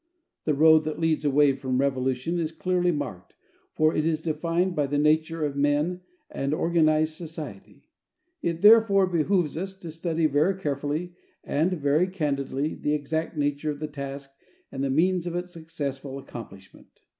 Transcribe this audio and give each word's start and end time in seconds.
The 0.45 0.55
road 0.55 0.79
that 0.85 0.99
leads 0.99 1.23
away 1.25 1.53
from 1.53 1.77
revolution 1.77 2.39
is 2.39 2.51
clearly 2.51 2.91
marked, 2.91 3.35
for 3.75 3.93
it 3.95 4.03
is 4.03 4.19
defined 4.19 4.75
by 4.75 4.87
the 4.87 4.97
nature 4.97 5.45
of 5.45 5.55
men 5.55 6.01
and 6.31 6.53
of 6.53 6.59
organized 6.59 7.13
society. 7.13 7.87
It 8.41 8.63
therefore 8.63 9.05
behooves 9.05 9.55
us 9.57 9.77
to 9.77 9.91
study 9.91 10.25
very 10.25 10.59
carefully 10.59 11.13
and 11.43 11.73
very 11.73 12.07
candidly 12.07 12.73
the 12.73 12.95
exact 12.95 13.37
nature 13.37 13.69
of 13.69 13.77
the 13.79 13.87
task 13.87 14.31
and 14.71 14.83
the 14.83 14.89
means 14.89 15.27
of 15.27 15.35
its 15.35 15.51
successful 15.53 16.17
accomplishment. 16.17 17.01